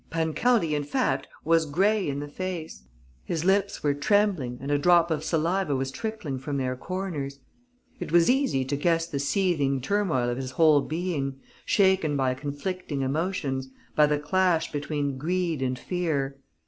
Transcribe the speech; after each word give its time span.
Pancaldi, 0.09 0.73
in 0.73 0.83
fact, 0.83 1.27
was 1.45 1.67
grey 1.67 2.09
in 2.09 2.21
the 2.21 2.27
face; 2.27 2.85
his 3.23 3.45
lips 3.45 3.83
were 3.83 3.93
trembling 3.93 4.57
and 4.59 4.71
a 4.71 4.79
drop 4.79 5.11
of 5.11 5.23
saliva 5.23 5.75
was 5.75 5.91
trickling 5.91 6.39
from 6.39 6.57
their 6.57 6.75
corners. 6.75 7.37
It 7.99 8.11
was 8.11 8.27
easy 8.27 8.65
to 8.65 8.75
guess 8.75 9.05
the 9.05 9.19
seething 9.19 9.79
turmoil 9.79 10.27
of 10.27 10.37
his 10.37 10.53
whole 10.57 10.81
being, 10.81 11.39
shaken 11.67 12.17
by 12.17 12.33
conflicting 12.33 13.03
emotions, 13.03 13.69
by 13.95 14.07
the 14.07 14.17
clash 14.17 14.71
between 14.71 15.19
greed 15.19 15.61
and 15.61 15.77
fear. 15.77 16.39